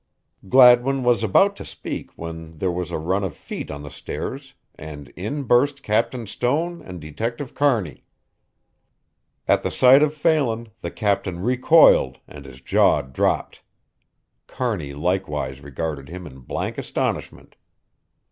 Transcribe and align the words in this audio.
Gladwin 0.49 1.03
was 1.03 1.21
about 1.21 1.55
to 1.57 1.63
speak 1.63 2.09
when 2.17 2.53
there 2.57 2.71
was 2.71 2.89
a 2.89 2.97
run 2.97 3.23
of 3.23 3.35
feet 3.37 3.69
on 3.69 3.83
the 3.83 3.91
stairs 3.91 4.55
and 4.73 5.09
in 5.09 5.43
burst 5.43 5.83
Captain 5.83 6.25
Stone 6.25 6.81
and 6.81 6.99
Detective 6.99 7.53
Kearney. 7.53 8.03
At 9.47 9.61
the 9.61 9.69
sight 9.69 10.01
of 10.01 10.15
Phelan, 10.17 10.69
the 10.81 10.89
captain 10.89 11.43
recoiled 11.43 12.17
and 12.27 12.45
his 12.45 12.61
jaw 12.61 13.03
dropped. 13.03 13.61
Kearney 14.47 14.95
likewise 14.95 15.61
regarded 15.61 16.09
him 16.09 16.25
in 16.25 16.39
blank 16.39 16.79
astonishment. 16.79 17.55